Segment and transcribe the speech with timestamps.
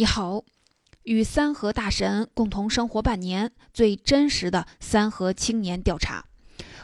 [0.00, 0.44] 你好，
[1.02, 6.24] 与三和大神共同生活半年，最真实的三和青年调查。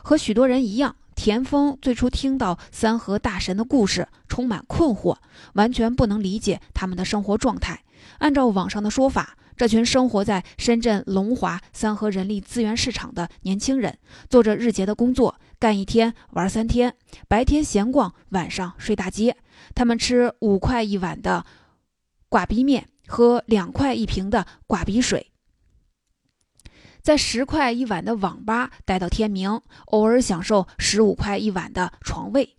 [0.02, 5.16] 和许多人一样，田丰最初听到三和大神的故事，充满困惑，
[5.54, 7.84] 完全不能理解他们的生活状态。
[8.18, 13.98] 按照网上的说法，这群生活在深圳龙华三和人力资源市场的年轻人，
[14.28, 16.94] 做着日结的工作，干一天玩三天，
[17.26, 19.38] 白天闲逛，晚上睡大街。
[19.74, 21.46] 他们吃五块一碗的
[22.28, 22.86] 挂逼面。
[23.06, 25.32] 喝两块一瓶的挂鼻水，
[27.02, 32.56] 在十块一碗的网吧待到天明，偶尔享受十五块一碗的床位。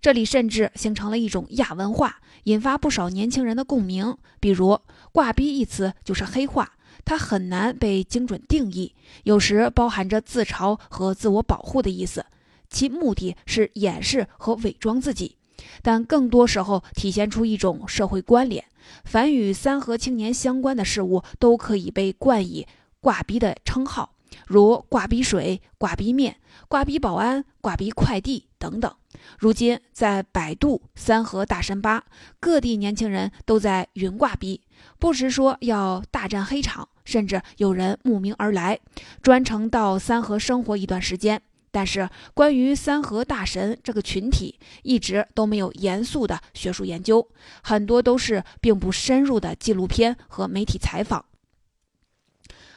[0.00, 4.16] 这里甚至形成了一种亚文化，引发不少年轻人的共鸣。
[4.38, 4.78] 比如
[5.12, 6.72] “挂逼”一词就是黑话，
[7.04, 8.94] 它很难被精准定义，
[9.24, 12.24] 有时包含着自嘲和自我保护的意思，
[12.68, 15.36] 其目的是掩饰和伪装自己。
[15.82, 18.64] 但更多时候体现出一种社会关联，
[19.04, 22.66] 凡与三和青年相关的事物都可以被冠以
[23.00, 24.14] “挂逼”的称号，
[24.46, 26.36] 如挂逼水、挂逼面、
[26.68, 28.92] 挂逼保安、挂逼快递等等。
[29.38, 32.04] 如今，在百度、三和大神吧，
[32.38, 34.62] 各地年轻人都在云挂逼，
[34.98, 38.78] 不时说要大战黑场，甚至有人慕名而来，
[39.22, 41.42] 专程到三河生活一段时间。
[41.72, 47.28] 但是，关于三河大神这个群体，一直都没有严肃的学术研究，
[47.62, 51.26] 很多都是并不深入的纪录片和媒体采访。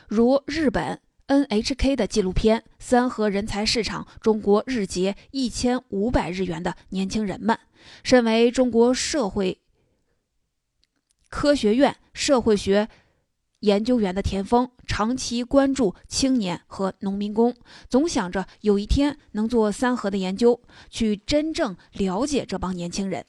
[0.08, 7.56] 如日本 NHK 的纪录片《三河人才市场：中国日结一千五百日元的年轻人们》，
[8.04, 9.60] 身为中国社会
[11.30, 12.90] 科学院社会学。
[13.64, 17.56] 研究员的田丰长期关注青年和农民工，
[17.90, 23.26] 总想着有一天能做三合的研究，去真正了解这帮年轻人。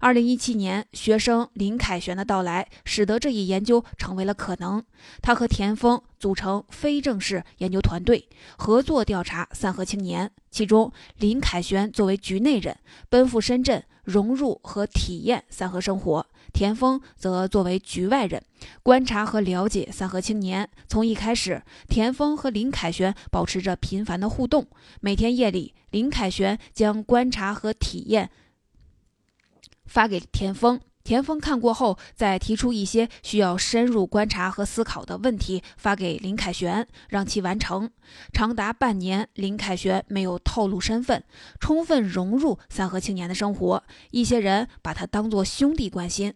[0.00, 4.84] 二零一七年，学生林凯旋的到来，使得这一研究成为了可能。
[5.22, 10.30] 他和田丰组成非正式研究团队，合作调查三河青年。
[10.50, 12.76] 其中，林凯旋作为局内人，
[13.08, 16.26] 奔赴深圳，融入和体验三河生活。
[16.52, 18.42] 田丰则作为局外人，
[18.82, 20.66] 观察和了解三河青年。
[20.88, 24.66] 从一开始，田丰和林凯旋保持着频繁的互动。
[25.00, 28.30] 每天夜里，林凯旋将观察和体验
[29.86, 37.90] 发给田丰，田丰看过后，再提出一些需要深入观察和思考的问题，发给林凯旋，让其完成。
[38.32, 41.24] 长达半年，林凯旋没有透露身份，
[41.60, 43.84] 充分融入三和青年的生活。
[44.10, 46.34] 一些人把他当作兄弟关心。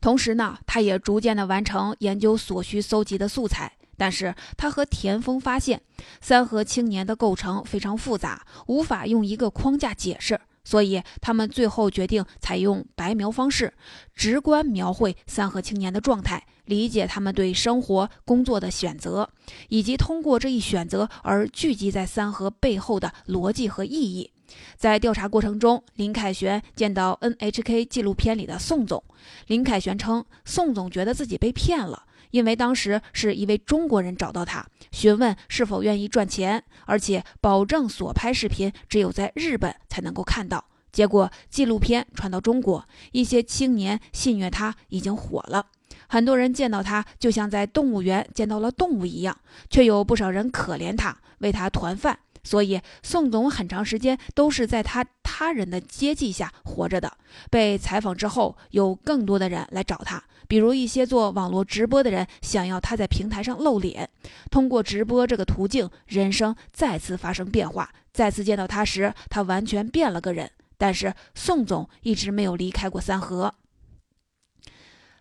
[0.00, 3.72] 同时呢，他也逐渐的完成研究所需搜集的素材。
[4.00, 5.82] 但是他和田丰发现，
[6.20, 10.40] 三和青年的构成非常复杂，无法用一个框架解释。
[10.68, 13.72] 所以他们最后决定采用白描方式，
[14.14, 19.30] 直观描绘三河青年的状态，理解他们对生活、工作的选择，
[19.70, 24.30] 以及通过这一选择而聚集在三河背后的逻辑和意义。
[24.76, 29.02] 在调查过程中，林凯旋见到 NHK 纪录片里的宋总。
[29.46, 40.64] 林凯旋称，宋总觉得自己被骗了，因为当时是一位中国人找到他，询问是否愿意赚钱，而且保证所拍视频只有在日本才能够看到。
[40.90, 45.66] 结果纪录片传到中国，一些青年戏谑他已经火了，
[46.08, 49.38] 很多人见到他就像在动物园见到了动物一样，
[49.70, 52.18] 却有不少人可怜他，为他团饭。
[52.44, 57.12] 所以，宋总很长时间都是在他他人的接济下活着的。
[57.50, 64.08] 被采访之后，有更多的人来找他，比如一些做网络直播的人想要他在平台上露脸，
[64.50, 67.90] 通过直播这个途径，人生再次发生变化。
[68.12, 70.50] 再次见到他时，他完全变了个人。
[70.78, 73.54] 但是，宋总一直没有离开过三河。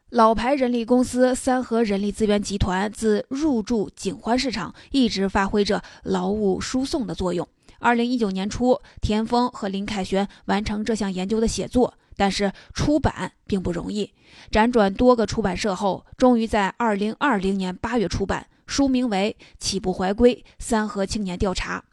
[0.10, 7.46] 老牌人力公司三河人力资源集团自入驻景欢市场，一直发挥着劳务输送的作用。
[7.80, 14.14] 二零一九年初，田丰和林凯旋完成这项研究的写作，但是出版并不容易。
[14.52, 21.84] 辗转多个出版社后，终于在二零二零年八月出版，书名为《起步怀归：三河青年调查》。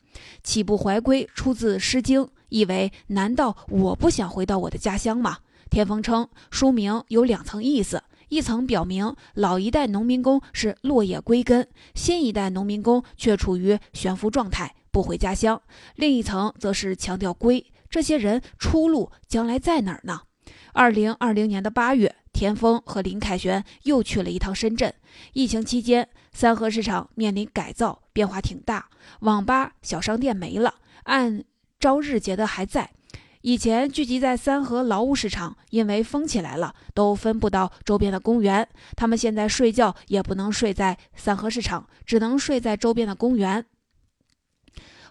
[0.43, 5.39] 起步怀归出自《诗经》，意为“难道我不想回到我的家乡吗？”
[5.71, 15.59] 田丰称，书名有两层意思：一层表明老一代农民工是落叶归根，新一代农民工却处于悬浮状态，不回家乡；
[15.97, 20.21] 另一层则是强调归，这些人出路将来在哪儿呢？
[20.73, 24.95] 二零二零年的八月，田丰和林凯旋又去了一趟深圳。
[25.33, 28.89] 疫情期间，三河市场面临改造，变化挺大，
[29.23, 31.43] 网吧、小商店没了，按
[31.81, 32.93] 朝日结的还在。
[33.41, 38.69] 以前聚集在三河劳务市场，因为封起来了，都分不到周边的公园。
[38.97, 43.67] 他们现在睡觉也不能睡在三河市场，只能睡在周边的公园。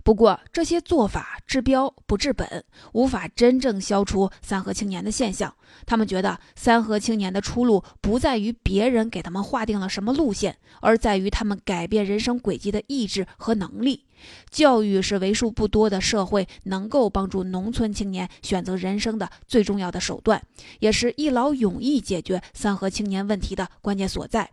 [0.04, 5.56] 不过，这些做法治标不治本，无法真正消除三河青年的现象。
[5.86, 14.06] 他们觉得，三河青年的出路不在于别人给他们划定了什么路线，而在于他们改变人生轨迹的意志和能力。
[14.50, 20.42] 教育是为数不多的社会能够帮助农村青年选择人生的最重要的手段，
[20.80, 24.52] 也是一劳永逸解决三河青年问题的关键所在。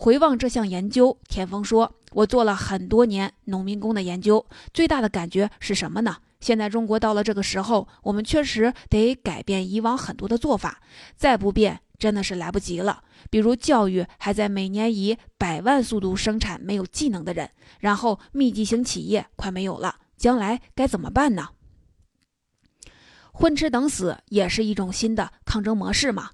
[0.00, 6.18] 回望这项研究，田丰说：“我做了很多年农民工的研究，最大的感觉是什么呢？
[6.38, 10.80] 现在中国到了这个时候，我们确实得改变以往很多的做法，
[11.16, 13.02] 再不变真的是来不及了。
[13.28, 21.48] 比如教育还在每年以百万速度生产没有技能的人，然后密集型企业快没有了，将来该怎么办呢？
[23.32, 26.30] 混吃等死也是一种新的抗争模式吗？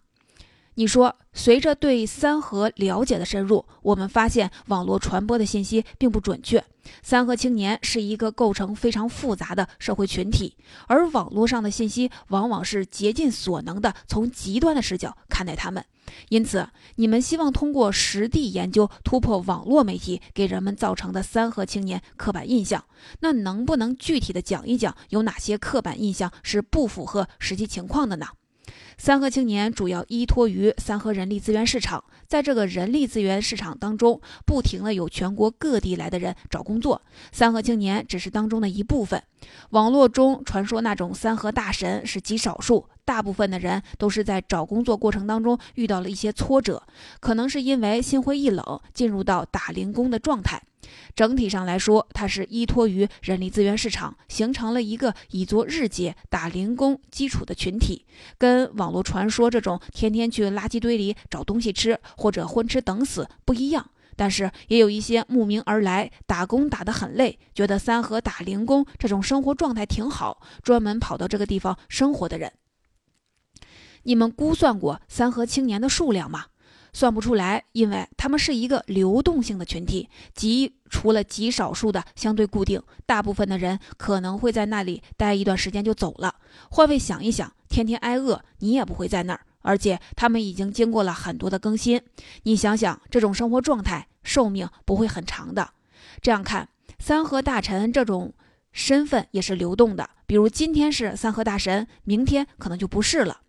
[0.75, 6.65] 你说？”随着对三和了解的深入，我们发现网络传播的信息并不准确。
[7.03, 10.56] 三和青年是一个构成非常复杂的社会群体，
[10.87, 15.85] 而网络上的信息往往是竭尽所能的从极端的视角看待他们。
[16.29, 22.85] 因此，你们希望通过实地研究突破网络媒体给人们造成的三和青年刻板印象，
[23.20, 28.27] 那能不能具体的讲一讲有哪些刻板印象是不符合实际情况的呢？
[28.97, 37.00] 三和青年主要依托于三和人力资源市场，在这个人力资源市场当中，不停的有全国各地来的人找工作，
[37.32, 39.23] 三和青年只是当中的一部分。
[39.71, 46.82] 网络中传说那种三和大神是极少数，大部分的人都是在找工作过程当中遇到了一些挫折，
[47.20, 50.62] 可能是因为心灰意冷，进入到打零工的状态。
[51.14, 58.04] 整体上来说，它是依托于人力资源市场，形成了一个以做日结、打零工基础的群体，
[58.38, 63.90] 跟网络传说这种天天去垃圾堆里找东西吃或者混吃等死不一样。
[64.16, 72.52] 但是也有一些慕名而来，打工打得很累，觉得三河打零工这种生活状态挺好，专门跑到这个地方生活的人。
[74.04, 76.46] 你们估算过三河青年的数量吗？
[76.94, 86.37] 算不出来，因为他们是一个流动性的群体，即除了极少数的相对固定，大部分的人可能会在那里待一段时间就走了。
[86.70, 92.00] 换位想一想，天天挨饿，你也不会在那儿，而且他们已经经过了很多的更新。
[92.44, 95.70] 你想想，这种生活状态，寿命不会很长的。
[96.23, 96.69] 这样看，
[97.00, 98.32] 三河大臣这种
[98.70, 103.41] 身份也是流动的，比如今天是三河大神，明天可能就不是了。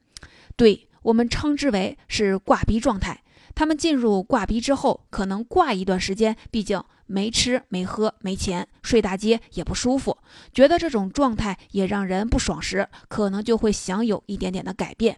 [0.56, 3.22] 对我们称之为是挂逼状态。
[3.56, 10.18] 他们进入挂逼之后，可能挂一段时间，毕竟没吃没喝没钱，睡大街也不舒服，
[10.54, 15.18] 觉得这种状态也让人不爽时，可能就会想有一点点的改变。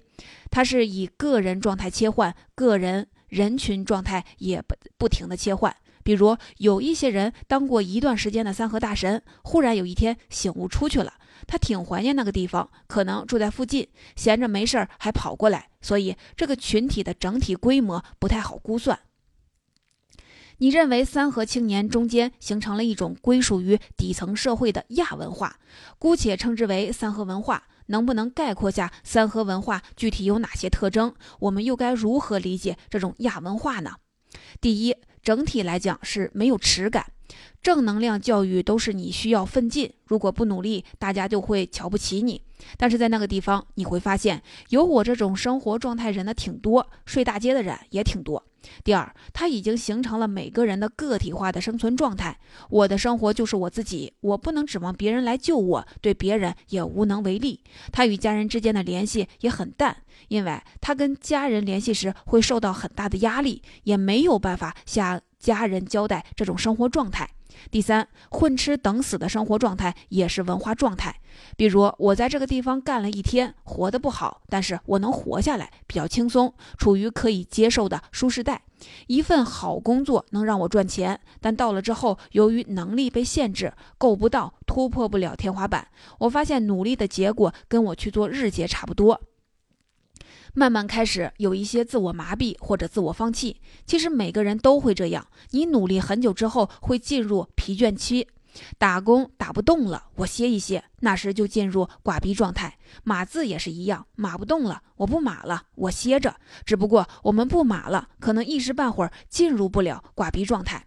[0.52, 5.76] 他是以个人状态切换，个人人群状态也不不停的切换。
[6.04, 11.14] 比如有一些人当过一段时间的三和大神，忽然有一天醒悟出去了。
[11.46, 19.00] 他挺怀念那个地方，可能住在附近，闲着没事儿还跑过来，所以这个群体的整体规模不太好估算。
[20.60, 25.60] 你认为三河青年中间形成了一种归属于底层社会的亚文化，
[26.00, 31.14] 姑且称之为三河文化，能不能概括下三河文化具体有哪些特征？
[31.42, 33.92] 我们又该如何理解这种亚文化呢？
[34.60, 37.06] 第一，整体来讲是没有耻感。
[37.62, 42.42] 正能量教育都是你需要奋进，如果不努力，大家就会瞧不起你。
[42.78, 48.44] 但是在那个地方，你会发现有我这种生活状态人的挺多，睡大街的人也挺多。
[48.84, 52.38] 第二，它已经形成了每个人的个体化的生存状态。
[52.70, 57.64] 我的生活就是我自己，我不能指望别人来救我，对别人也无能为力。
[57.92, 59.96] 他与家人之间的联系也很淡，
[60.28, 67.30] 因为他跟家人联系时会受到很大的压力，也没有办法向家人交代这种生活状态。
[67.72, 71.20] 第三，混吃等死的生活状态也是文化状态。
[71.56, 78.62] 比如，我在这个地方干了一天，活得不好，但是我能活下来，比较轻松，处于可以接受的舒适带。
[79.08, 85.88] 一份好工作能让我赚钱，但到了之后，由于能力被限制，够不到，突破不了天花板。
[86.20, 89.20] 我发现努力的结果跟我去做日结差不多。
[90.58, 95.28] 慢慢开始有一些自我麻痹或者自我放弃，其实每个人都会这样。
[95.52, 98.28] 你努力很久之后会进入疲倦期，
[98.80, 102.76] 打工打不动了，我歇一歇，那时就进入挂逼状态。
[103.04, 106.36] 码字也是一样，码不动了，我不码了，我歇着。
[106.66, 110.87] 只不过我们不码了，可能一时半会儿进入不了挂逼状态。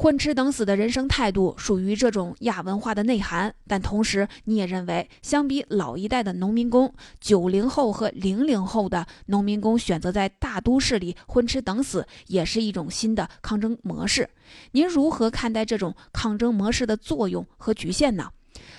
[0.00, 14.30] 混吃等死的人生态度属于这种亚文化的内涵，但同时你也认为，相比老一代的农民工，九零后和零零后的农民工选择在大都市里混吃等死，也是一种新的抗争模式。
[14.72, 18.30] 您如何看待这种抗争模式的作用和局限呢？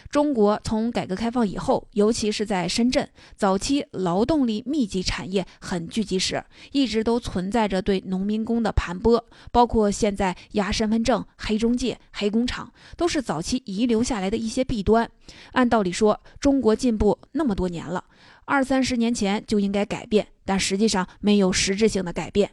[0.10, 15.10] 中国从改革开放以后，尤其是在深圳早期劳动力密集产业很聚集时，一直都存在着对农民工的盘剥，包括现在压身份证、黑中介、黑工厂，都是早期遗留下来的一些弊端。
[15.54, 18.04] 按道理说，中国进步那么多年了，
[18.46, 22.52] 二三十年前就应该改变，但实际上没有实质性的改变，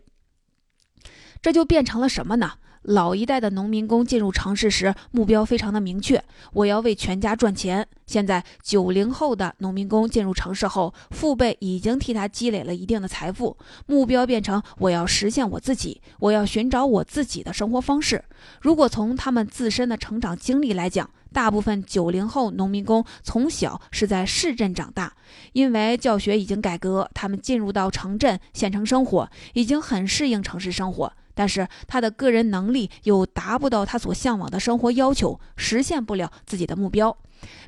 [1.42, 2.52] 这就变成了什么呢？
[2.82, 7.86] 老一代的农民工进入城市时，目标非常的明确，我要为全家赚钱。
[8.06, 13.56] 现在九零后的农民工进入城市后，父辈已经替他积累了一定的财富，
[13.86, 18.24] 目标变成我要实现我自己，我要寻找我自己的生活方式。
[18.60, 25.12] 如果从他们自身的成长经历来讲，大部分九零后农民工从小是在市镇长大，
[25.52, 31.12] 因为教学已经改革，他们进入到城镇、县城生活，已经很适应城市生活。
[31.38, 37.16] 但是他的个人能力又达不到他所向往的生活要求，实现不了自己的目标。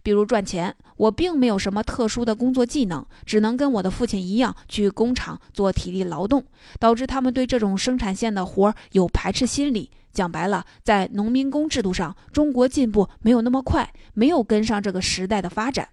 [0.02, 6.44] 比如赚钱，我并没有什么特殊的工作技能，只能跟我的父亲一样去工厂做体力劳动，
[6.80, 9.88] 导致他们对这种生产线的活儿有排斥心理。
[10.12, 15.90] 讲白了，在农民工制度上，中国进步没有那么快，没有跟上这个时代的发展。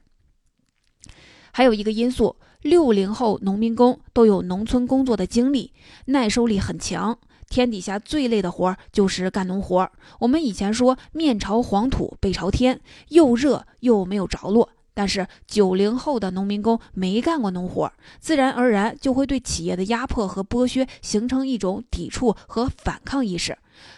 [1.51, 2.35] 还有一个因素，
[2.67, 5.71] 六零后农民工都有农村工作的经历，
[6.07, 7.17] 耐受力很强。
[7.49, 9.89] 天底下最累的活儿就是干农活儿。
[10.19, 14.69] 我们以前说面朝黄土背朝天，又热又没有着落。
[14.97, 23.55] 但是九零后的农民工没干过农活，自然而然就会对企业的压迫和剥削形成一种抵触和反抗意识。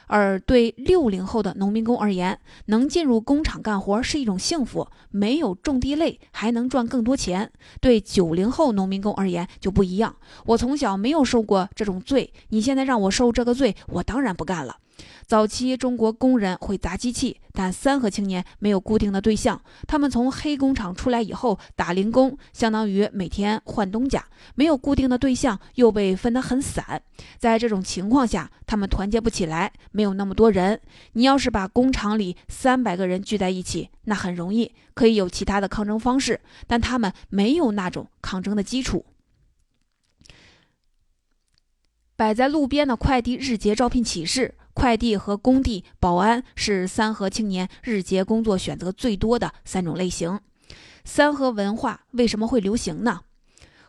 [0.08, 7.50] 而对六零后的农民工而言，能进入工厂干活是一种幸福，没有种地累，还能赚更多钱。
[7.80, 14.76] 对九零后农民工而言就不一样，我从小没有受过这种罪，你现在让我受这个罪，我当然不干了。
[15.30, 19.62] 早期中国工人会砸机器，但三和青年没有固定的对象。
[19.88, 27.04] 他们从黑工厂出来以后打零工，相当于每天换东家，没有固定的对象，又被分得很散。
[27.38, 30.82] 在这种情况下，他们团结不起来，没有那么多人。
[31.14, 39.06] 你要是把工厂里三百个人聚在一起，那很容易，可以有其他的抗争方式，但他们没有那种抗争的基础。
[42.16, 44.56] 摆在路边的快递日结招聘启事。
[44.80, 50.40] 快递和工地保安是三和青年日结工作选择最多的三种类型。
[51.04, 53.20] 三和文化为什么会流行呢？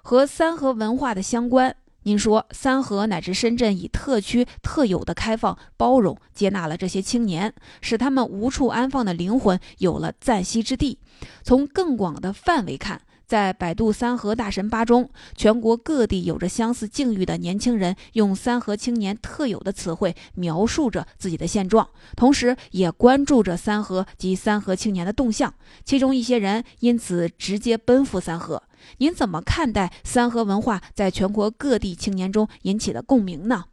[0.03, 10.99] 和三和文化的相关，您说三和乃至深圳以特区特有的开放、包容接纳了这些青年，使他们无处安放的灵魂有了暂息之地。
[11.45, 13.03] 从更广的范围看。
[13.31, 25.55] 在百度三和大神吧中，全国各地有着相似境遇的年轻人，用三和青年特有的词汇描述着自己的现状，同时也关注着三和及三和青年的动向。
[25.85, 28.61] 其中一些人因此直接奔赴三和。
[28.99, 33.67] 您怎么看待三和文化在全国各地青年中引起的共鸣呢？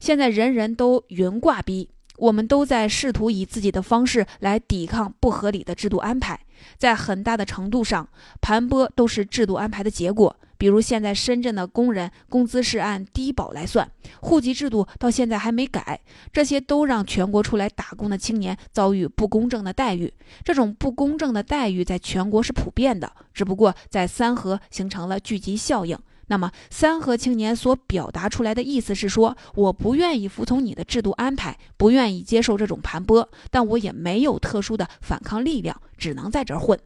[0.00, 1.88] 现在人人都云挂逼。
[2.22, 6.38] 我们都在试图以自己的方式来抵抗不合理的制度安排，
[6.78, 8.08] 在很大的程度上，
[8.40, 10.36] 盘剥都是制度安排的结果。
[10.56, 16.00] 比如现在深圳的工人工资是按低保来算，户籍制度到现在还没改，
[16.32, 20.14] 这些都让全国出来打工的青年遭遇不公正的待遇。
[20.44, 25.98] 这种不公正的待遇在全国是普遍的，只不过在三河形成了聚集效应。
[26.32, 36.80] 那么，三和青年所表达出来的意思是说，我不愿意服从你的制度安排，不愿意接受这种盘剥，但我也没有特殊的反抗力量，只能在这儿混。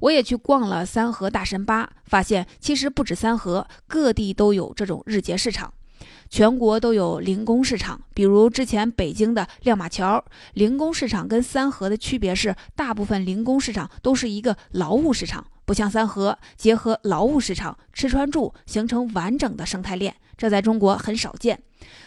[0.00, 5.72] 我也去逛了三和大神吧，发现其实不止三和，各地都有这种日结市场，
[6.28, 8.00] 全国都有零工市场。
[8.12, 15.46] 比如之前北京的亮马桥零工市场，跟三和的区别是，大部分零工市场都是一个劳务市场。
[15.68, 21.60] 不像三河结合劳务市场吃穿住形成完整的生态链，这在中国很少见。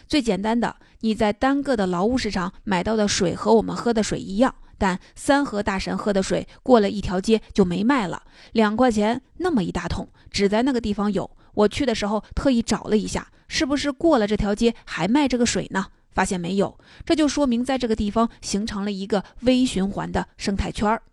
[0.08, 11.30] 最简单的，你在单个的劳务市场买到的水和我们喝的水一样，但三河大神喝的水过了一条街就没卖了，两块钱那么一大桶，只在那个地方有。
[11.54, 15.86] 我去的时候特意找了一下，是不是过了这条街还卖这个水呢？
[16.10, 21.04] 发现没有，这就说明在这个地方形成了一个微循环的生态圈儿。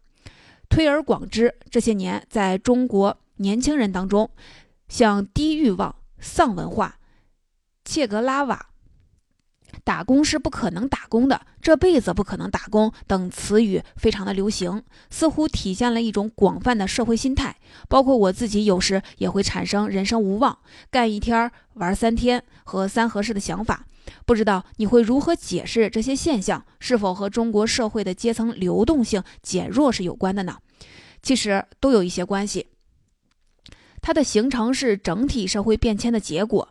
[0.68, 4.30] 推而广之，这些年在中国年轻人当中，
[4.88, 6.98] 像低欲望、丧文化、
[7.84, 8.66] 切格拉瓦、
[9.84, 17.56] 打工是不可能打工的，这辈子不可能打工等词语非常的流行，似乎体现了一种广泛的社会心态。
[17.88, 20.58] 包括我自己，有时也会产生人生无望、
[20.90, 23.86] 干一天玩三天和三合适的想法。
[24.26, 26.64] 不知道你会如何解释这些现象？
[26.80, 30.56] 是否和中国社会的阶层流动性减弱是有关的呢？
[31.22, 32.66] 其实都有一些关系。
[34.00, 36.68] 它的形成是整体社会变迁的结果。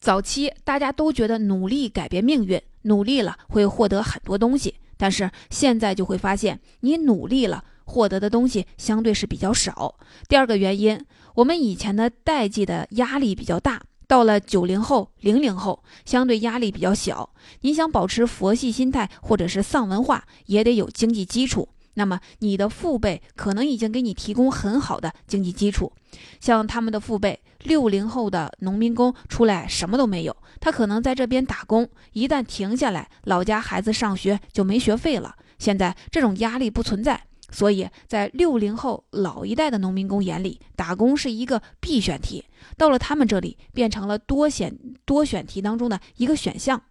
[0.00, 9.94] 早期大家都觉得努力改变命运，努力了会获得很多东西，但是现在就会发现，你努力了获得的东西相对是比较少。
[10.28, 11.00] 第二个原因，
[11.36, 17.30] 我们以前的代际的压力比较大，到了九零后、零零后，相对压力比较小。
[17.60, 21.68] 你想保持佛系心态或者是丧文化，也得有经济基础。
[21.96, 25.92] 那么你的父辈可能已经给你提供很好的经济基础，
[26.40, 35.36] 像他们的父辈，六零后的农民工出来什么都没有，他可能在这边打工，一旦停下来，老家孩子上学就没学费了。
[35.56, 37.22] 现在这种压力不存在，
[37.54, 42.44] 所以在六零后老一代的农民工眼里，打工是一个必选题，
[42.76, 46.82] 到了他们这里变成了多选多选题当中的一个选项。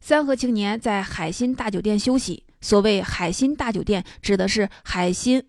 [0.00, 2.44] 三和青年在海心大酒店休息。
[2.60, 5.44] 所谓海心大酒店，指的是海心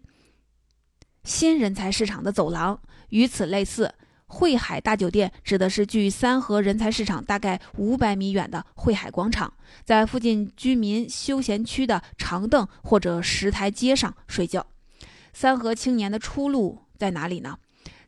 [1.24, 2.80] 新人才市场的走廊。
[3.10, 3.94] 与此类似，
[4.30, 9.52] 汇海大酒店指的是距三河人才市场大概五百米远的汇海广场，
[9.84, 14.66] 在附近居民休闲区的长凳或者石台阶上睡觉。
[15.34, 17.58] 三河青年的出路在哪里呢？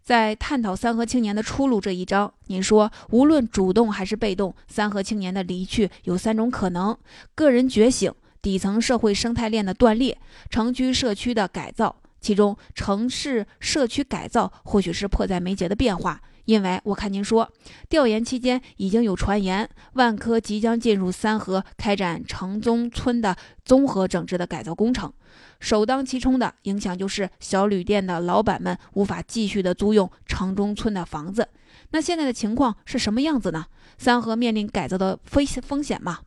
[0.03, 6.97] 在探讨三河青年的出路这一章，您说，无论主动还是被动，三河青年的离去有三种可能：
[7.35, 8.13] 个人觉醒。
[8.41, 10.17] 底层社会生态链的断裂，
[10.49, 16.21] 城区社区的改造，其中城市社区改造或许是迫在眉睫的变化。
[16.45, 17.47] 因为我看您说，
[17.87, 25.13] 调研期间已经有传言，万科即将进入三河开展城中村的综合整治的改造工程，
[25.59, 31.47] 首当其冲的影响就是小旅店的老板们无法继续的租用城中村的房子。
[31.91, 33.67] 那现在的情况是什么样子呢？
[33.99, 36.21] 三河面临改造的风风险吗？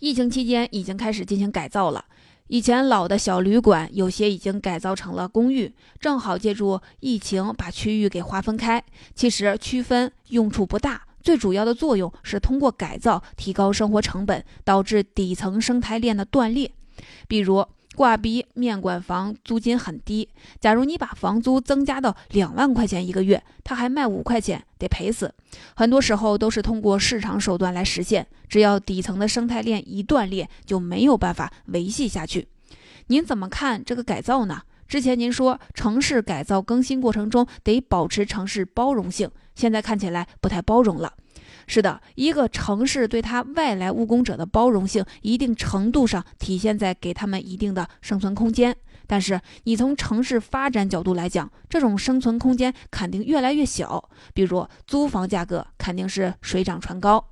[0.00, 2.04] 疫情期间已经开始进行改造了，
[2.52, 8.82] 以前老的小旅馆有些已经改造成了公寓，正好借助疫情把区域给划分开。
[9.14, 16.72] 其实区分用处不大，最主要的作用是通过改造提高生活成本，导致底层生态链的断裂，
[17.28, 17.64] 比如。
[17.96, 25.34] 挂逼面馆房租金很低，假如你把房租增加到两万块钱一个月，他还卖五块钱，得赔死。
[25.74, 32.48] 很多时候都是通过市场手段来实现，只要底层的生态链一断裂，就没有办法维系下去。
[33.08, 34.62] 您怎么看这个改造呢？
[34.86, 41.12] 之前您说城市改造更新过程中得保持城市包容性，现在看起来不太包容了。
[41.72, 48.76] 是的，一个城市对他外来务工者的包容性，一定程度上体现在给他们一定的生存空间。
[49.06, 54.10] 但是，你从城市发展角度来讲，这种生存空间肯定越来越小。
[54.34, 57.24] 比如，租房价格肯定是水涨船高。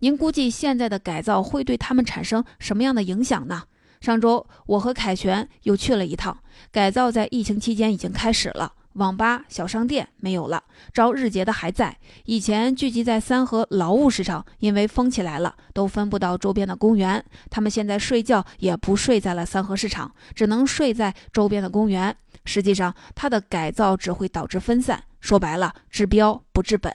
[0.00, 3.62] 您估计现在的改造会对他们产生什么样的影响呢？
[4.02, 6.36] 上周，我和凯旋又去了一趟，
[6.70, 8.74] 改造在疫情期间已经开始了。
[8.94, 11.96] 网吧、小商店没有了，招日结的还在。
[12.24, 17.24] 以前聚集在三河劳务市场，因为封起来了，都分不到周边的公园。
[17.48, 22.14] 他们现在睡觉也不睡在了三河市场，只能睡在周边的公园。
[22.44, 25.04] 实际上，它的改造只会导致分散。
[25.20, 26.92] 说白了，治标不治本。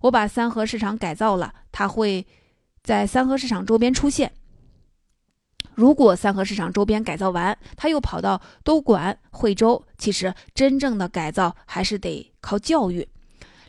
[0.00, 2.26] 我把三河市场改造了，它会
[2.82, 4.32] 在三河市场周边出现。
[5.78, 13.06] 如果三河市场周边改造完，他又跑到东莞、惠州，其实真正的改造还是得靠教育。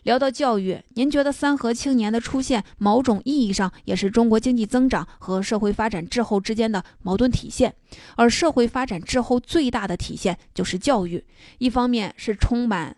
[0.02, 7.76] 聊到教育，您觉得三河青年的出现，某种意义上也是中国经济增长和社会发展滞后之间的矛盾体现。
[8.15, 11.24] 而社会发展滞后最大的体现就是教育，
[11.60, 12.98] 一方面是充满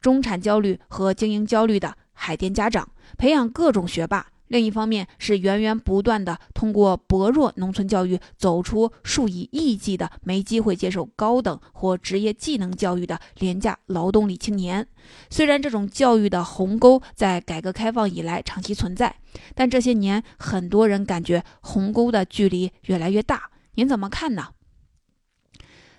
[0.00, 4.28] 中产焦虑和精英焦虑的海淀家长，培养各种学霸。
[4.48, 14.86] 另一方面是源源不断的通过薄弱农村教育走出数以亿计的没机会接受高等或职业技能教育的廉价劳动力青年。
[15.30, 19.14] 虽然这种教育的鸿沟在改革开放以来长期存在，
[19.54, 23.50] 但这些年很多人感觉鸿沟的距离越来越大。
[23.74, 24.48] 您怎么看呢？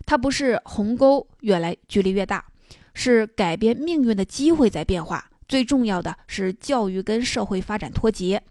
[0.06, 2.46] 它不是鸿沟越来距离越大，
[2.96, 5.29] 是改变命运的机会在变化。
[5.50, 8.42] 最重要的是教育跟社会发展脱节。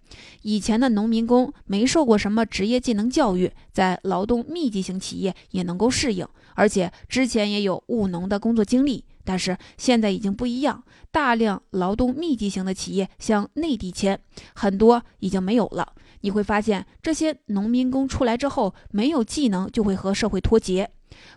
[0.43, 9.05] 以前的农民工没受过什么职业技能教育，在劳动密集型企业也能够适应，而且之前也有务农的工作经历。
[9.25, 10.83] 但是现在已经不一样，
[11.13, 14.19] 大量劳动密集型的企业向内地迁，
[14.55, 15.93] 很多已经没有了。
[16.23, 20.91] 你会发现，这些农民工出来之后，没有技能就会和社会脱节。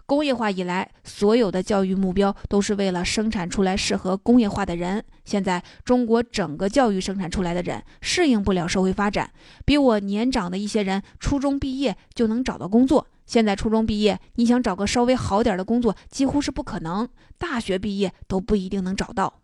[0.06, 5.04] 工业化以来，所有的教育目标都是为了生产出来适合工业化的人。
[5.24, 9.32] 现在中国整个教育生产出来的人适应不了社会发展，
[9.66, 13.08] 比我年长的一些人初中毕业就能找到工作。
[13.26, 19.42] 现在初中毕业，你想找个稍微好点的工作，几乎是不可能；大学毕业都不一定能找到。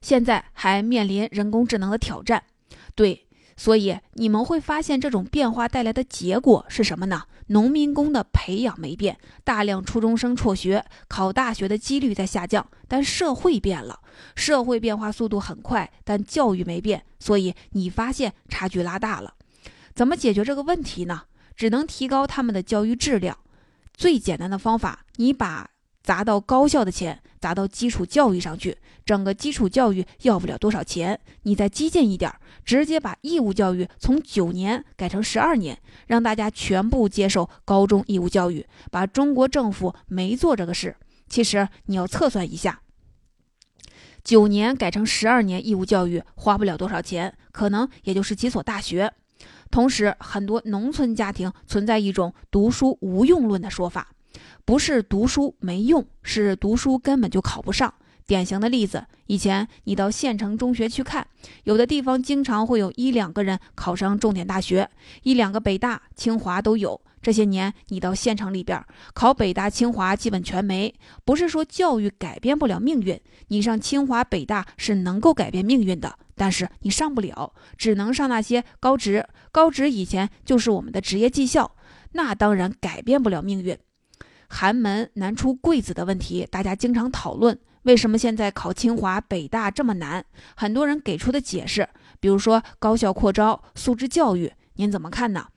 [0.00, 2.42] 现在还面临人工智能的挑战，
[2.94, 3.26] 对。
[3.56, 7.22] 所以你们会发现，这种变化带来的结果是什么呢？
[7.48, 12.66] 农民工的培养没变，大量初中生辍学，考大学的几率在下降。
[12.88, 14.00] 但社会变了，
[14.34, 17.04] 社会变化速度很快，但教育没变。
[17.18, 19.34] 所以你发现差距拉大了。
[19.94, 21.22] 怎么解决这个问题呢？
[21.54, 23.36] 只能提高他们的教育质量。
[23.94, 25.68] 最简单的方法，你把
[26.02, 28.76] 砸到高校的钱砸到基础教育上去。
[29.04, 32.32] 整个基础教育要不了多少钱，你再激进一点，
[32.64, 38.64] 直接把义务教育从九年改成十二年，让大家全部接受高中义务教育。
[38.90, 40.96] 把中国政府没做这个事。
[41.28, 42.82] 其实你要测算一下，
[44.22, 49.12] 九年改成十二年义务教育花不了多少钱，可能也就是几所大学。
[49.70, 54.12] 同时，很多农村家庭存在一种读书无用论的说法，
[54.64, 57.92] 不是读书没用，是读书根本就考不上。
[58.24, 61.26] 典型的例子，以前你到县城中学去看，
[61.64, 64.88] 有的地方经常会有一两个人考上重点大学，
[65.24, 67.00] 一两个北大、清华都有。
[67.20, 70.92] 这些年你到县城里边考北大、清华基本全没。
[71.24, 79.26] 不是说教育改变不了命运，你上清华、北大是能够改变命运的，但是你上不了，只能上那些高职。
[79.50, 81.76] 高职以前就是我们的职业技校，
[82.12, 83.76] 那当然改变不了命运。
[84.54, 87.58] 寒门难出贵子的问题，大家经常讨论。
[87.84, 90.22] 为什么现在考清华、北大这么难？
[90.54, 91.88] 很多人给出的解释，
[92.20, 95.48] 比如说高校扩招、素质教育，您怎么看呢？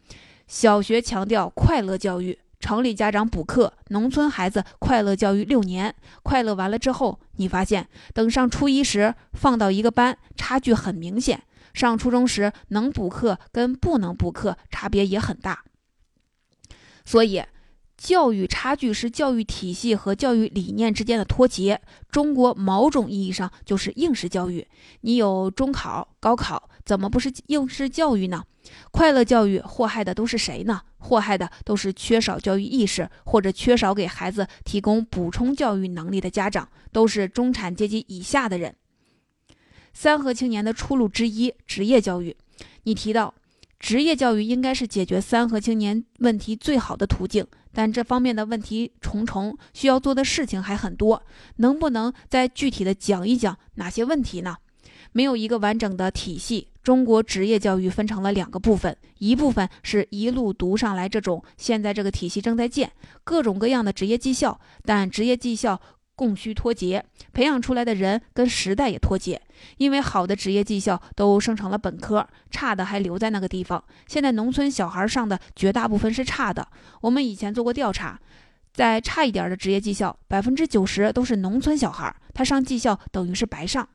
[0.47, 11.39] 小学强调快乐教育，城里家长补课，农村孩子快乐教育六年，快乐完了之后，你发现等上初一时放到一个班，差距很明显；
[11.73, 15.65] 上初中时能补课跟不能补课差别也很大，
[17.03, 17.43] 所以。
[18.06, 21.82] 教育差距是教育体系和教育理念之间的脱节。
[22.12, 24.68] 中国某种意义上就是应试教育。
[25.02, 28.44] 你有中考、高考，怎么不是应试教育呢？
[28.91, 30.84] 快乐教育祸害的都是谁呢？
[31.00, 38.76] 祸害的都是缺少教育意识或者缺少给孩子提供补充教育能力的家长，都是中产阶级以下的人。
[39.94, 42.38] 三和青年的出路之一，职业教育。
[42.84, 43.34] 你提到
[43.80, 47.48] 职业教育应该是解决三和青年问题最好的途径。
[47.75, 51.21] 但这方面的问题重重，需要做的事情还很多。
[51.57, 54.55] 能不能再具体的讲一讲哪些问题呢？
[55.11, 56.69] 没有一个完整的体系。
[56.81, 62.91] 中国职业教育分成了两个部分，一部分是一路读上来，这种现在这个体系正在建
[63.23, 65.81] 各种各样的职业技校，但职业技校。
[66.15, 69.41] 供需脱节，培养出来的人跟时代也脱节。
[69.78, 73.84] 因为好的职业技校都升成了本科，差的还留在那个地方。
[74.08, 76.67] 现在农村小孩上的绝大部分是差的。
[77.01, 78.19] 我们以前做过调查，
[78.73, 83.88] 在差一点的职业技校，百分之九十都是农村小孩，他上技校等于是白上。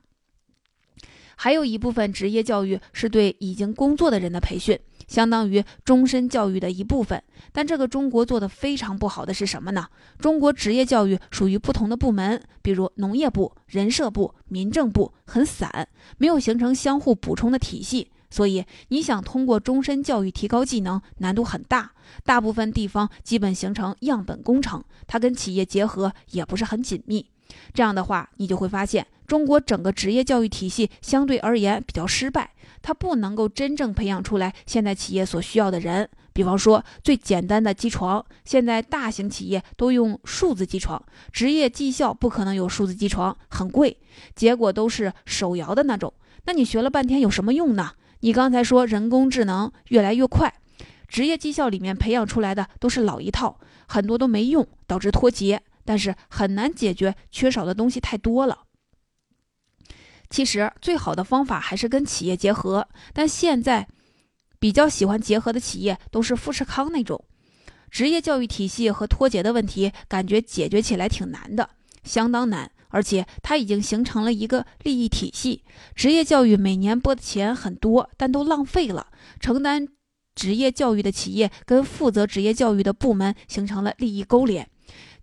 [1.37, 4.79] 还有一部分职业教育是对已经工作的人的培训。
[5.11, 7.21] 相当于终身教育的一部分，
[7.51, 9.85] 但这个中国做的非常不好的是什么呢？
[10.17, 18.09] 中国职业教育属于不同的部门，比如农业部、人社部、民政部，很散，没有形成相互补充的体系。
[18.29, 21.91] 所以你想通过终身教育提高技能，难度很大。
[22.23, 27.25] 大部分地方基本形成样本工程，它跟企业结合也不是很紧密。
[27.73, 32.51] 这样的话，你就会发现中国整个职业教育体系相对而言比较失败。
[32.81, 43.95] 它不能够真正培养出来现在企业所需要的人，比方说最简单的机床，现在大型企业都用数字机床，职业技校不可能有数字机床，很贵，
[44.35, 46.11] 结果都是手摇的那种。
[46.45, 47.91] 那你学了半天有什么用呢？
[48.21, 50.51] 你刚才说人工智能越来越快，
[51.07, 58.63] 职业技校里面培养出来的都是老一套，很多都没用，导致脱节，但是很难解决缺少的东西太多了。
[60.29, 63.87] 其实最好的方法还是跟企业结合，但现在
[64.59, 67.25] 比较喜欢结合的企业都是富士康那种。
[67.89, 71.71] 职业教育体系和脱节的问题，感觉解决起来挺难的，
[72.05, 75.65] 相当难，而且它已经形成了一个利益体系。
[75.93, 79.07] 职业教育每年拨的钱很多，但都浪费了。
[79.41, 79.85] 承担
[80.33, 84.70] 职业教育的企业跟负责职业教育的部门形成了利益勾连。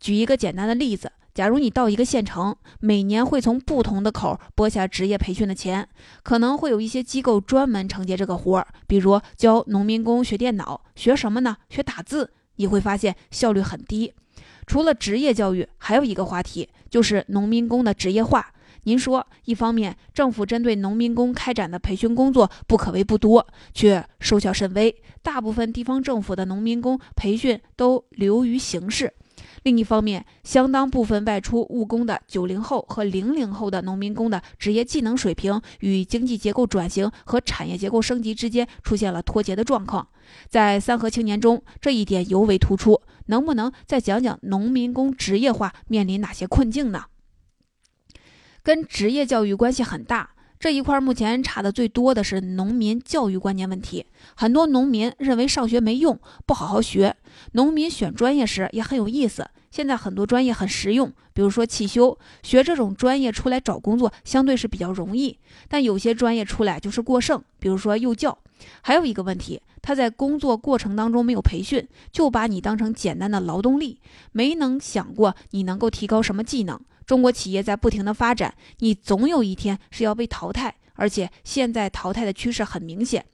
[0.01, 1.13] 举一个简单的例子。
[1.35, 5.89] 假如你到一个县城，每年会从不同的口拨下职业培训的钱，
[6.25, 11.59] 可能会有一些机构专门承接这个活儿，比如教农民工学电脑，学什么呢？
[11.69, 12.33] 学打字。
[12.57, 14.13] 你会发现效率很低。
[14.67, 18.53] 除了职业教育，还有一个话题就是农民工的职业化。
[18.83, 29.15] 您说，一方面政府针对农民工开展的培训工作不可谓不多，却收效甚微，大部分地方政府的农民工培训都流于形式。
[29.69, 40.09] 另一方面，相当部分外出务工的九零后和零零后的农民工的职业技能水平与经济结构转型和产业结构升级之间出现了脱节的状况。
[40.49, 43.03] 在三和青年中，这一点尤为突出。
[43.27, 47.05] 能不能再讲讲农民工职业化面临哪些困境呢？
[48.63, 50.31] 跟职业教育关系很大。
[50.59, 54.05] 这一块目前差的最多的是农民教育观念问题。
[54.35, 57.15] 很多农民认为上学没用，不好好学。
[57.53, 59.49] 农民选专业时也很有意思。
[59.71, 65.39] 现在很多专业很实用，比如说汽修，学这种专业出来找工作相对是比较容易。
[65.69, 68.37] 但有些专业出来就是过剩，比如说幼教。
[68.81, 74.01] 还有一个问题，他在工作过程当中没有培训，就把你当成简单的劳动力，
[74.33, 76.81] 没能想过你能够提高什么技能。
[77.09, 83.25] 中国企业在不停的发展，你总有一天是要被淘汰，而且现在淘汰的趋势很明显，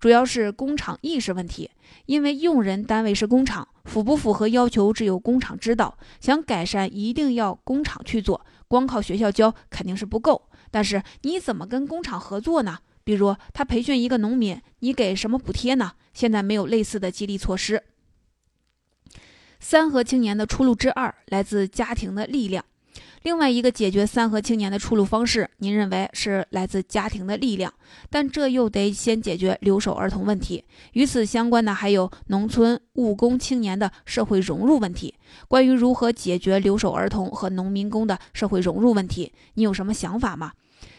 [0.00, 1.70] 主要是工厂意识问题。
[2.06, 5.98] 因为用人单位是工厂，符不符合要求只有工厂知道。
[6.20, 10.48] 想改善，一定要工厂去做，光靠学校教肯定是不够。
[10.70, 12.78] 但是你怎么跟工厂合作呢？
[13.04, 15.92] 比如他培训一个农民，你给什么补贴呢？
[16.14, 17.82] 现在没有类似的激励措施。
[19.60, 22.64] 三和青年的出路之二来自家庭的力量。
[23.22, 27.72] 另外一个解决三和青年的出路方式，您认为是来自家庭的力量，
[28.10, 30.64] 但这又得先解决留守儿童问题。
[30.92, 35.14] 与此相关的还有农村务工青年的社会融入问题。
[35.48, 40.52] 关于如何解决留守儿童和农民工的社会融入问题，你有什么想法吗？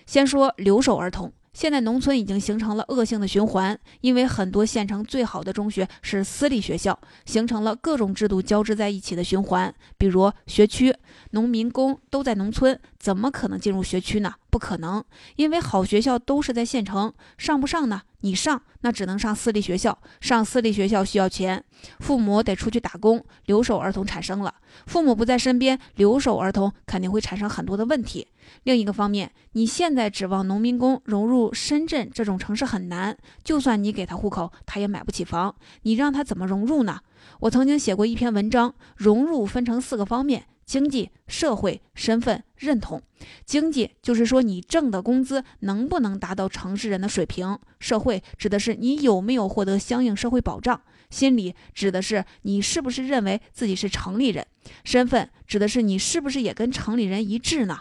[0.06, 1.32] 先说留守儿童。
[1.60, 9.76] 现在农村已经形成了恶性的循环，因为很多县城最好的中学是私立学校，形成了各种制度交织在一起的循环。
[9.98, 10.96] 比如学区，
[11.32, 14.36] 农民工都在农村，怎么可能进入学区呢？
[14.50, 15.04] 不可能，
[15.36, 18.02] 因为好学校都是在县城，上不上呢？
[18.22, 19.98] 你上，那只能上私立学校。
[20.20, 21.64] 上私立学校需要钱，
[22.00, 24.56] 父母得出去打工，留守儿童产生了。
[24.88, 28.28] 父母不在身边，留守儿童肯定会产生很多的问题。
[28.64, 37.00] 另一个方面，你现在指望农民工融入深圳这种城市很难，就算你给他户口，他也买不起房，你让他怎么融入呢？
[37.42, 40.46] 我曾经写过一篇文章，融入分成四个方面。
[40.70, 43.02] 经济社会身份认同，
[43.44, 50.78] 经济就是说你挣的工资能不能达到城市人的水平；社会指的是你有没有获得相应社会保障；
[51.10, 54.46] 心理指的是你是不是认为自己是城里人；
[54.84, 57.80] 身份指的是你是不是也跟城里人一致呢？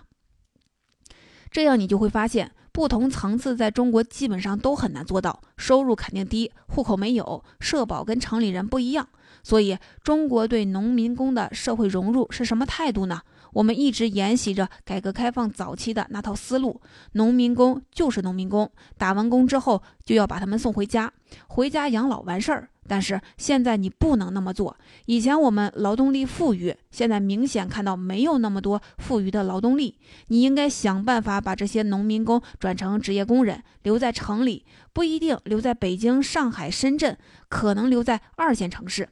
[1.50, 9.10] 这样你就会发现，不同层次在中国基本上都很难做到，收入肯定低，户口没有，社保跟城里人不一样。
[9.48, 13.22] 所以，中国对农民工的社会融入是什么态度呢？
[13.54, 16.82] 我们一直沿袭着改革开放早期的那套思路：
[17.12, 21.10] 农民工就是农民工，打完工之后就要把他们送回家，
[21.46, 22.68] 回家养老完事儿。
[22.86, 24.76] 但是现在你不能那么做。
[25.06, 29.96] 以前我们劳动力富裕，现在明显看到没有那么多富余的劳动力。
[30.26, 37.16] 你应该想办法把这些农民工转成职业工人，留在城里，不一定留在北京、上海、深圳，
[37.48, 39.08] 可能留在二线城市。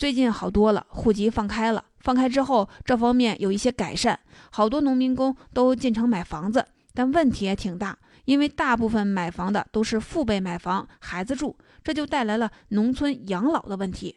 [0.00, 4.18] 最近好多了，户籍放开了，放开之后这方面有一些改善，
[4.50, 14.16] 好多农民工都进城买房子，但问题也挺大，因为大部分买房的都是父辈买房，孩子住，这就带来了农村养老的问题。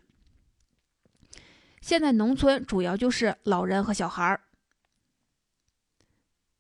[1.82, 4.40] 现在农村主要就是老人和小孩儿。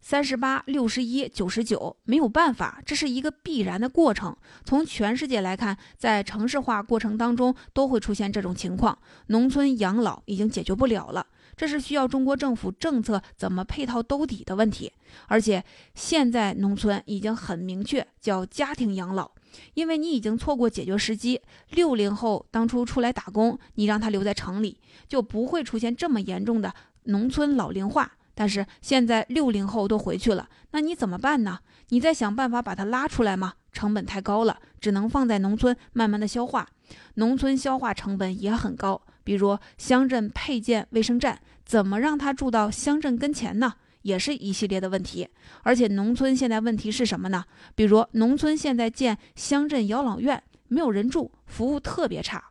[0.03, 4.35] 三十八、六十一、九十九，没有办法，这是一个必然的过程。
[4.65, 8.99] 从全世界来看，在城市化过程当中都会出现这种情况。
[9.27, 14.91] 农村养老已经解决不了了，这是需要中国政府政策怎么配套兜底的问题。
[15.27, 15.63] 而且
[15.95, 19.31] 现在农村已经很明确，叫家庭养老，
[19.75, 21.39] 因为你已经错过解决时机。
[21.69, 28.17] 六零后当初出来打工，你让他留在城里，就不会出现这么严重的农村老龄化。
[28.35, 31.59] 但是现在六零后都回去了，那你怎么办呢？
[31.89, 33.53] 你再想办法把它拉出来吗？
[33.71, 36.67] 成本太高了，只能放在农村慢慢的消化。
[37.15, 43.73] 农村消化成本也很高，比如乡镇配建卫生站，怎么让他住到乡镇跟前呢？
[44.03, 45.27] 也是一系列的问题。
[45.61, 47.45] 而且农村现在问题是什么呢？
[47.73, 52.43] 比如农村现在建乡镇养老院，没有人住，服务特别差。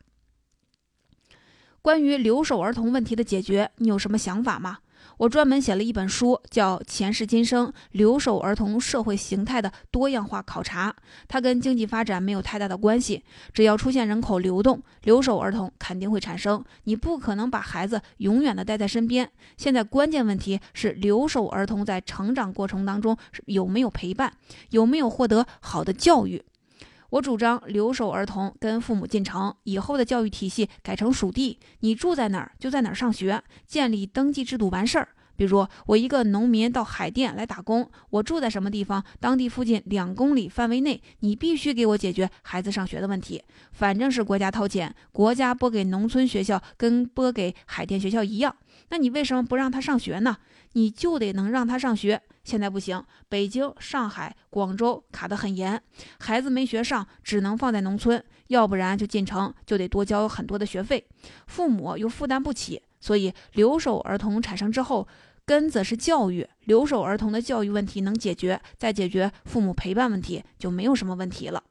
[1.83, 4.79] 关于留守儿童问题的解决，你有什么想法吗？
[5.23, 10.91] 我专门写了一本书，叫《前世今生：留守儿童社会形态的多样化考察》。
[11.29, 16.65] 它跟经济发展没有太大的关系，只要出现人口流动，留守儿童肯定会产生。
[16.85, 19.31] 你不可能把孩子永远的带在身边。
[19.57, 24.33] 现在关键问题是，留守儿童在成长过程当中有没有陪伴，
[24.71, 26.43] 有没有获得好的教育。
[27.13, 35.09] 我主张留守儿童跟父母进城，以后的教育体系改成属地，你住在哪儿就在哪儿上学，建立登记制度完事儿。
[35.37, 43.43] 比如我一个农民到海淀来打工，我住在什么地方，当地附近两公里范围内，你必须给我解决孩子上学的问题。
[43.73, 48.55] 反正是国家掏钱，国家拨给农村学校跟拨给海淀学校一样，
[48.91, 50.37] 那你为什么不让他上学呢？
[50.75, 52.23] 你就得能让他上学。
[52.45, 55.81] 现在不行，北京、上海、广州卡得很严，
[56.19, 61.07] 孩子没学上，只能放在农村，要不然就进城，就得多交很多的学费，
[61.47, 62.83] 父母又负担不起。
[63.03, 65.07] 所以留守儿童产生之后，
[65.45, 71.65] 根子是教育，留守儿童的教育问题能解决，再解决父母陪伴问题，就没有什么问题了。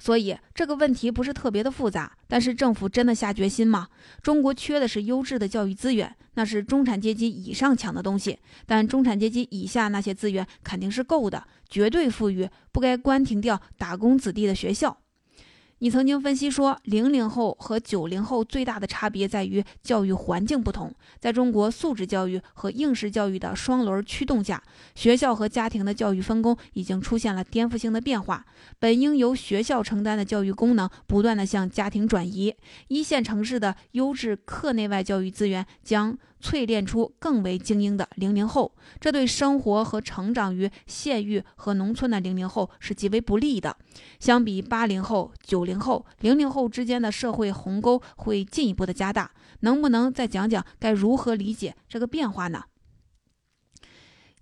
[0.00, 3.88] 所以这个问题不是特别的复杂，但是政府真的下决心吗？
[4.22, 14.98] 中国缺的是优质的教育资源，那是中产阶级以上抢的东西，但中产阶级以下那些资源肯定是够的，绝对富裕，不该关停掉打工子弟的学校。
[15.80, 20.92] 你曾经分析说，零零后和九零后最大的差别在于教育环境不同。
[21.20, 24.60] 在中国素质教育和应试教育的双轮驱动下，
[24.96, 28.44] 学校和家庭的教育分工已经出现了颠覆性的变化。
[28.80, 32.54] 本应由学校承担的教育功能，不断的向家庭转移。
[32.88, 36.18] 一线城市的优质课内外教育资源将。
[36.40, 43.76] 淬炼出更为精英的零零后，这对生活和成长于县域和农村的零零后是极为不利的。
[44.20, 49.30] 相比八零后、九零后，零零后之间的社会鸿沟会进一步的加大。
[49.60, 52.62] 能不能再讲讲该如何理解这个变化呢？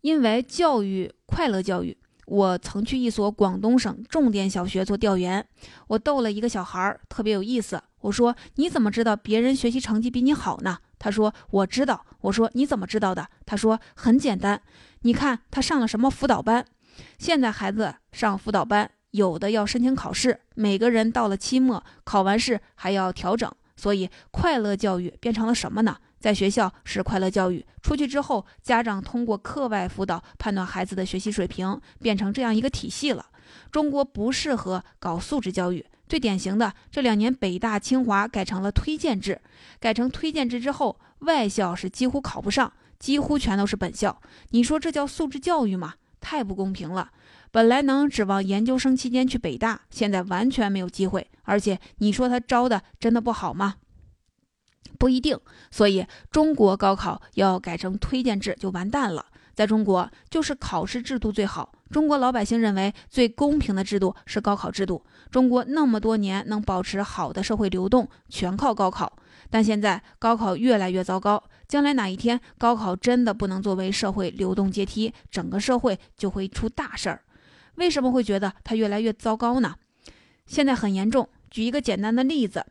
[0.02, 5.48] 因为教育快乐教育，我曾去一所广东省重点小学做调研，
[5.88, 7.82] 我逗了一个小孩儿，特别有意思。
[8.02, 14.60] 我说：“你怎么知道别人学习成绩比你好呢？”他说：“我知道。”我说：“你怎么知道的？”他说：“很简单，
[15.02, 16.64] 你看他上了什么辅导班。
[17.18, 23.50] 现在孩子上辅导班，有的要申请考试，每个人到了期末考完试还要调整。
[23.76, 25.98] 所以快乐教育变成了什么呢？
[26.18, 33.26] 在学校是快乐教育，出去之后家长通过课外辅导判断孩子的学习水平，变成这样一个体系了。
[33.70, 39.40] 中国不适合搞素质教育。”最典型的，这两年北大清华改成了推荐制，
[39.80, 44.20] 改成推荐制之后，外校是几乎考不上，几乎全都是本校。
[44.50, 45.94] 你说这叫素质教育吗？
[46.20, 47.10] 太不公平了！
[47.52, 51.30] 本来能指望研究生期间去北大，现在完全没有机会。
[51.42, 53.76] 而且你说他招的真的不好吗？
[54.98, 55.38] 不一定。
[55.70, 59.26] 所以中国高考要改成推荐制就完蛋了。
[59.54, 61.72] 在中国，就是考试制度最好。
[61.90, 65.04] 中国老百姓认为最公平的制度是高考制度。
[65.30, 69.16] 中国那么多年能保持好的社会流动，全靠高考。
[69.48, 77.22] 但现在高考越来越糟糕，将来哪一天高考真的不能作为社会流动阶梯，整个社会就会出大事儿。
[77.76, 79.76] 为什么会觉得它越来越糟糕呢？
[80.46, 81.28] 现在很严重。
[81.50, 82.66] 举一个简单的例子。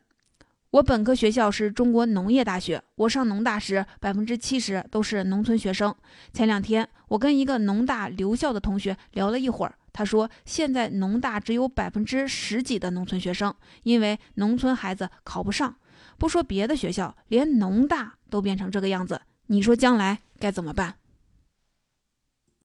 [0.70, 2.82] 我本科学校是中国农业大学。
[2.96, 5.94] 我上农大时，百分之七十都是农村学生。
[6.32, 15.76] 前两天，我跟一个农大留校的同学聊了一会儿，他说现在农大只有百分之十几的农村学生，因为农村孩子考不上。
[16.18, 20.96] 不说别的学校，连农大都变成这个样子，你说将来该怎么办？